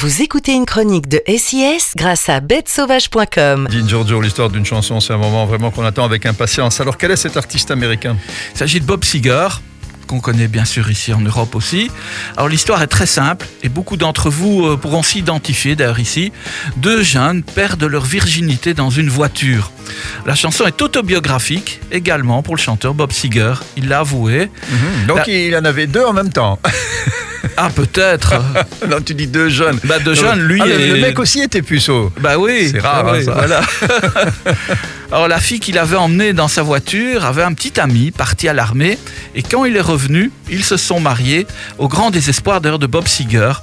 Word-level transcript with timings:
Vous 0.00 0.22
écoutez 0.22 0.52
une 0.52 0.64
chronique 0.64 1.08
de 1.08 1.20
SIS 1.28 1.92
grâce 1.94 2.28
à 2.30 2.40
bêtesauvage.com. 2.40 3.68
Dean 3.70 3.86
Giorgio, 3.86 4.20
l'histoire 4.22 4.48
d'une 4.48 4.64
chanson, 4.64 4.98
c'est 5.00 5.12
un 5.12 5.18
moment 5.18 5.44
vraiment 5.44 5.70
qu'on 5.70 5.84
attend 5.84 6.04
avec 6.04 6.24
impatience. 6.24 6.80
Alors, 6.80 6.96
quel 6.96 7.10
est 7.10 7.16
cet 7.16 7.36
artiste 7.36 7.70
américain? 7.70 8.16
Il 8.54 8.58
s'agit 8.58 8.80
de 8.80 8.86
Bob 8.86 9.04
Seger, 9.04 9.48
qu'on 10.06 10.20
connaît 10.20 10.48
bien 10.48 10.64
sûr 10.64 10.90
ici 10.90 11.12
en 11.12 11.20
Europe 11.20 11.54
aussi. 11.54 11.90
Alors 12.36 12.48
l'histoire 12.48 12.80
est 12.82 12.86
très 12.86 13.04
simple 13.06 13.46
et 13.62 13.68
beaucoup 13.68 13.96
d'entre 13.98 14.30
vous 14.30 14.66
euh, 14.66 14.76
pourront 14.76 15.02
s'identifier 15.02 15.76
d'ailleurs 15.76 16.00
ici. 16.00 16.32
Deux 16.78 17.02
jeunes 17.02 17.42
perdent 17.42 17.84
leur 17.84 18.04
virginité 18.04 18.72
dans 18.74 18.90
une 18.90 19.08
voiture. 19.10 19.70
La 20.26 20.34
chanson 20.34 20.66
est 20.66 20.80
autobiographique 20.82 21.80
également 21.92 22.42
pour 22.42 22.56
le 22.56 22.60
chanteur 22.60 22.94
Bob 22.94 23.12
Seger. 23.12 23.54
Il 23.76 23.88
l'a 23.88 24.00
avoué. 24.00 24.50
Donc, 25.06 25.18
La- 25.26 25.28
il 25.32 25.54
en 25.56 25.64
avait 25.64 25.86
deux 25.86 26.04
en 26.04 26.12
même 26.14 26.32
temps. 26.32 26.58
Ah 27.56 27.70
peut-être. 27.74 28.34
non, 28.88 29.00
tu 29.00 29.14
dis 29.14 29.26
deux 29.26 29.48
jeunes. 29.48 29.78
bah 29.84 29.98
deux 29.98 30.14
jeunes, 30.14 30.40
lui 30.40 30.60
Ah, 30.62 30.66
le, 30.66 30.80
et 30.80 30.86
le 30.88 30.96
mec 31.00 31.18
aussi 31.18 31.40
était 31.40 31.62
puceau. 31.62 32.12
Bah 32.20 32.38
oui. 32.38 32.68
C'est 32.72 32.80
rare, 32.80 33.04
bah 33.04 33.12
hein, 33.14 33.18
oui, 33.18 33.24
ça. 33.24 33.32
Voilà. 33.32 33.60
Alors 35.12 35.26
la 35.26 35.40
fille 35.40 35.58
qu'il 35.58 35.76
avait 35.76 35.96
emmenée 35.96 36.32
dans 36.32 36.46
sa 36.46 36.62
voiture 36.62 37.24
avait 37.24 37.42
un 37.42 37.52
petit 37.52 37.80
ami 37.80 38.12
parti 38.12 38.48
à 38.48 38.52
l'armée 38.52 38.96
et 39.34 39.42
quand 39.42 39.64
il 39.64 39.76
est 39.76 39.80
revenu, 39.80 40.30
ils 40.48 40.64
se 40.64 40.76
sont 40.76 41.00
mariés 41.00 41.48
au 41.78 41.88
grand 41.88 42.10
désespoir 42.10 42.60
d'ailleurs 42.60 42.78
de 42.78 42.86
Bob 42.86 43.08
Seger 43.08 43.54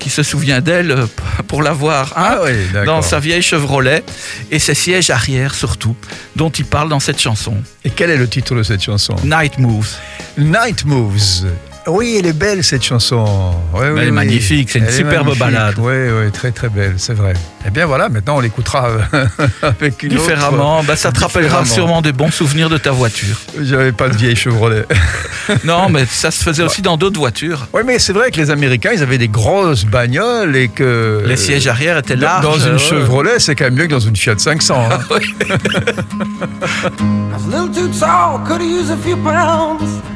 qui 0.00 0.10
se 0.10 0.24
souvient 0.24 0.60
d'elle 0.60 0.90
euh, 0.90 1.06
pour 1.46 1.62
l'avoir 1.62 2.12
hein, 2.16 2.24
Ah 2.26 2.38
oui, 2.44 2.84
dans 2.84 3.02
sa 3.02 3.20
vieille 3.20 3.42
Chevrolet 3.42 4.02
et 4.50 4.58
ses 4.58 4.74
sièges 4.74 5.10
arrière 5.10 5.54
surtout 5.54 5.94
dont 6.34 6.50
il 6.50 6.64
parle 6.64 6.88
dans 6.88 7.00
cette 7.00 7.20
chanson. 7.20 7.54
Et 7.84 7.90
quel 7.90 8.10
est 8.10 8.16
le 8.16 8.28
titre 8.28 8.56
de 8.56 8.64
cette 8.64 8.82
chanson? 8.82 9.14
Night 9.22 9.58
Moves. 9.58 9.94
Night 10.36 10.84
Moves. 10.84 11.46
Oui, 11.88 12.16
elle 12.18 12.26
est 12.26 12.32
belle 12.32 12.64
cette 12.64 12.82
chanson. 12.82 13.24
Oui, 13.72 13.80
oui, 13.82 13.86
Elle 13.92 13.98
est 13.98 14.04
oui. 14.06 14.10
magnifique, 14.10 14.70
c'est 14.70 14.80
une 14.80 14.86
Elle 14.86 14.92
superbe 14.92 15.36
ballade. 15.38 15.76
Oui, 15.78 15.92
oui, 15.94 16.32
très 16.32 16.50
très 16.50 16.68
belle, 16.68 16.94
c'est 16.96 17.14
vrai. 17.14 17.34
Eh 17.66 17.70
bien 17.70 17.86
voilà, 17.86 18.08
maintenant 18.08 18.36
on 18.36 18.40
l'écoutera 18.40 18.88
avec 19.62 20.02
une 20.02 20.10
Différemment, 20.10 20.82
bah, 20.82 20.96
ça 20.96 21.12
te 21.12 21.20
rappellera 21.20 21.64
sûrement 21.64 22.02
des 22.02 22.12
bons 22.12 22.30
souvenirs 22.32 22.68
de 22.68 22.78
ta 22.78 22.90
voiture. 22.90 23.36
autre. 23.54 23.64
J'avais 23.64 23.92
pas 23.92 24.08
de 24.08 24.16
vieille 24.16 24.36
Chevrolet. 24.36 24.84
non, 25.64 25.88
mais 25.88 26.04
ça 26.06 26.30
se 26.30 26.42
faisait 26.42 26.62
aussi 26.64 26.82
dans 26.82 26.96
d'autres 26.96 27.18
voitures. 27.20 27.68
oui, 27.72 27.82
mais 27.86 27.98
c'est 27.98 28.12
vrai 28.12 28.30
que 28.30 28.36
les 28.38 28.50
Américains, 28.50 28.90
ils 28.92 29.02
avaient 29.02 29.18
des 29.18 29.28
grosses 29.28 29.84
bagnoles 29.84 30.56
et 30.56 30.68
que 30.68 31.22
Les 31.26 31.36
sièges 31.36 31.66
arrière 31.68 31.98
étaient 31.98 32.16
larges. 32.16 32.42
dans 32.44 32.58
une 32.58 32.72
ouais. 32.74 32.78
Chevrolet, 32.78 33.38
c'est 33.38 33.54
quand 33.54 33.64
même 33.64 33.74
mieux 33.74 33.86
que 33.86 33.92
dans 33.92 34.00
une 34.00 34.16
Fiat 34.16 34.38
500. 34.38 34.88
hein. 34.90 34.98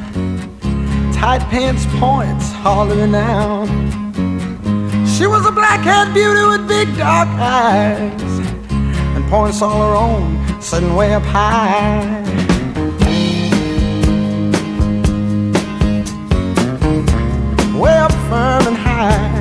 Tight 1.31 1.49
pants 1.49 1.85
points, 1.91 2.51
hollering 2.51 3.15
out. 3.15 3.65
She 5.07 5.25
was 5.27 5.45
a 5.45 5.51
black-haired 5.53 6.13
beauty 6.13 6.43
with 6.45 6.67
big 6.67 6.89
dark 6.97 7.29
eyes 7.29 8.21
and 9.15 9.23
points 9.29 9.61
all 9.61 9.79
her 9.79 9.95
own, 9.95 10.61
sitting 10.61 10.93
way 10.93 11.13
up 11.13 11.23
high. 11.23 12.21
Way 17.79 17.93
up 17.93 18.11
firm 18.27 18.67
and 18.67 18.75
high. 18.75 19.31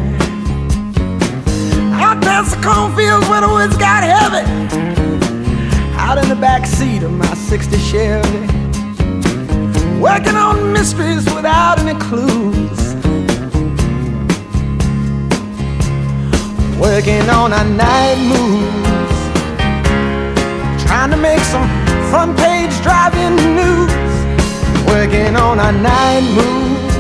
Out 2.01 2.23
past 2.23 2.55
the 2.55 2.63
cornfields 2.63 3.29
where 3.29 3.41
the 3.41 3.49
woods 3.49 3.77
got 3.77 4.05
heavy 4.05 4.47
out 5.99 6.19
in 6.19 6.29
the 6.29 6.37
back 6.37 6.67
seat 6.67 7.03
of 7.03 7.11
my 7.11 7.35
60 7.35 7.77
Chevy. 7.79 8.70
Working 10.13 10.35
on 10.35 10.73
mysteries 10.73 11.25
without 11.37 11.79
any 11.79 11.97
clues. 12.01 12.81
Working 16.81 17.31
on 17.31 17.53
our 17.53 17.65
night 17.65 18.19
moves. 18.31 19.21
Trying 20.83 21.13
to 21.13 21.17
make 21.17 21.39
some 21.55 21.69
front 22.11 22.37
page 22.37 22.75
driving 22.83 23.37
news. 23.55 23.93
Working 24.89 25.37
on 25.37 25.61
our 25.61 25.73
night 25.73 26.25
moves. 26.39 26.97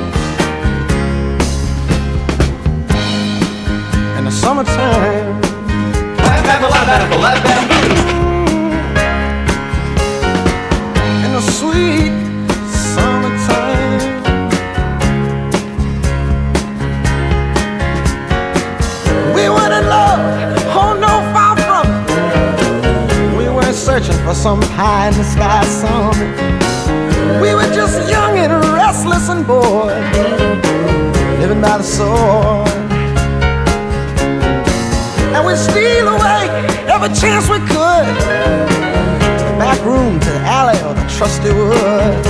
In 4.18 4.24
the 4.24 4.30
summertime. 4.30 5.42
in 11.24 11.32
the 11.32 11.42
sweet 11.58 12.09
for 24.30 24.36
some 24.36 24.60
pie 24.60 25.08
in 25.08 25.14
the 25.14 25.24
sky 25.24 25.64
summit. 25.64 27.42
We 27.42 27.52
were 27.52 27.70
just 27.74 28.08
young 28.08 28.38
and 28.38 28.52
restless 28.72 29.28
and 29.28 29.44
bored, 29.44 29.90
living 31.40 31.60
by 31.60 31.78
the 31.78 31.82
sword. 31.82 32.68
And 35.34 35.44
we'd 35.44 35.56
steal 35.56 36.06
away 36.06 36.46
every 36.86 37.12
chance 37.20 37.48
we 37.48 37.58
could 37.74 38.06
back 39.58 39.84
room 39.84 40.20
to 40.20 40.30
the 40.30 40.42
alley 40.58 40.78
or 40.86 40.94
the 40.94 41.06
trusty 41.16 41.52
woods. 41.52 42.28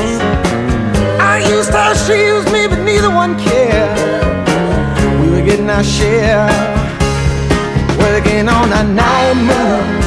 I 1.20 1.44
used 1.54 1.70
her, 1.70 1.94
she 2.06 2.16
used 2.32 2.50
me, 2.50 2.66
but 2.66 2.82
neither 2.82 3.10
one 3.10 3.38
cared. 3.38 4.48
We 5.20 5.28
were 5.32 5.44
getting 5.44 5.68
our 5.68 5.84
share, 5.84 6.48
working 7.98 8.48
on 8.48 8.72
our 8.72 8.84
night 8.84 9.36
moves, 9.50 9.99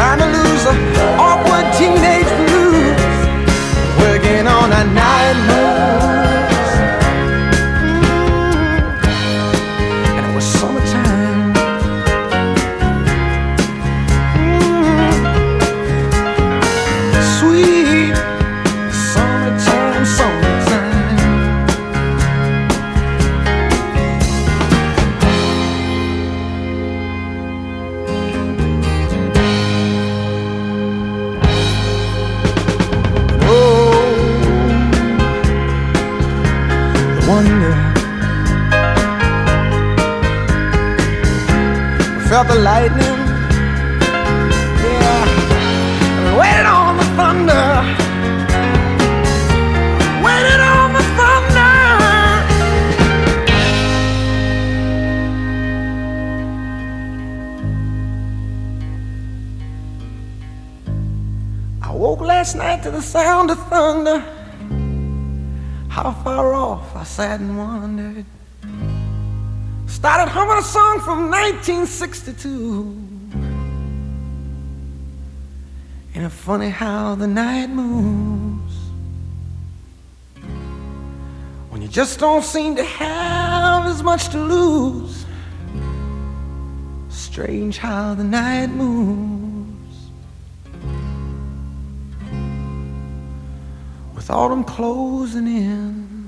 trying 0.00 0.18
to 0.18 0.24
lose 0.24 0.64
the 0.64 0.72
awkward 1.18 1.66
teenage 1.76 2.32
blues, 2.48 2.96
working 4.00 4.46
on 4.46 4.72
our 4.72 4.86
night 4.94 5.69
wonder. 37.30 37.74
Felt 42.28 42.48
the 42.48 42.58
lightning. 42.70 43.18
Yeah. 44.84 45.24
Waited 46.40 46.66
on 46.66 46.92
the 47.00 47.08
thunder. 47.18 47.66
Waited 50.26 50.60
on 50.74 50.88
the 50.96 51.04
thunder. 51.18 51.72
I 61.82 61.90
woke 61.92 62.20
last 62.20 62.56
night 62.56 62.82
to 62.82 62.90
the 62.90 63.02
sound 63.02 63.50
of 63.52 63.58
thunder. 63.68 64.39
How 65.90 66.12
far 66.12 66.54
off 66.54 66.94
I 66.94 67.02
sat 67.02 67.40
and 67.40 67.58
wondered. 67.58 68.24
Started 69.88 70.30
humming 70.30 70.56
a 70.56 70.62
song 70.62 71.00
from 71.00 71.28
1962. 71.30 72.96
Ain't 76.14 76.24
it 76.24 76.28
funny 76.30 76.70
how 76.70 77.16
the 77.16 77.26
night 77.26 77.70
moves? 77.70 78.76
When 81.70 81.82
you 81.82 81.88
just 81.88 82.20
don't 82.20 82.44
seem 82.44 82.76
to 82.76 82.84
have 82.84 83.86
as 83.86 84.00
much 84.04 84.28
to 84.28 84.38
lose. 84.38 85.26
Strange 87.08 87.78
how 87.78 88.14
the 88.14 88.24
night 88.24 88.68
moves. 88.68 89.49
With 94.20 94.28
autumn 94.28 94.64
closing 94.64 95.46
in. 95.46 96.19